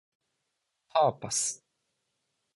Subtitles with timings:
[0.89, 1.63] パーパス